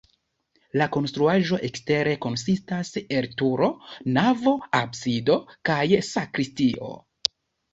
La 0.81 0.85
konstruaĵo 0.95 1.59
ekstere 1.67 2.15
konsistas 2.25 2.91
el 3.19 3.29
turo, 3.43 3.69
navo, 4.19 4.55
absido 4.81 5.37
kaj 5.71 5.85
sakristio. 6.09 6.91